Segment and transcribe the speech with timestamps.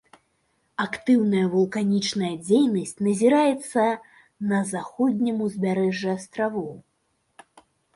[0.85, 3.83] Актыўная вулканічная дзейнасць назіраецца
[4.55, 6.79] на заходнім узбярэжжы астравоў.